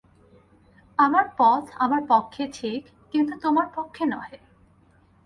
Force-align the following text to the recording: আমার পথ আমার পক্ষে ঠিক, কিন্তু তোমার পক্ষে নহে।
আমার 0.99 1.25
পথ 1.37 1.63
আমার 1.75 2.01
পক্ষে 2.07 2.43
ঠিক, 2.53 2.81
কিন্তু 3.13 3.33
তোমার 3.39 3.67
পক্ষে 3.75 4.03
নহে। 4.05 4.37